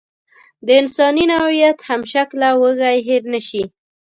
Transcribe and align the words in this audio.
د 0.65 0.67
انساني 0.81 1.23
نوعیت 1.31 1.79
همشکله 1.89 2.49
وږی 2.61 2.97
هېر 3.07 3.23
نشي. 3.33 3.63